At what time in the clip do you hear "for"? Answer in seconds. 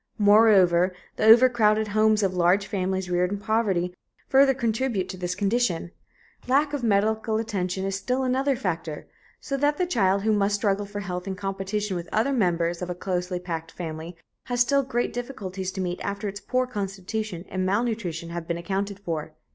10.87-11.01, 18.97-19.35